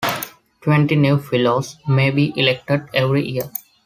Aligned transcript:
Twenty 0.61 0.95
new 0.95 1.19
Fellows 1.19 1.77
may 1.87 2.09
be 2.09 2.33
elected 2.35 2.89
every 2.91 3.23
year. 3.29 3.51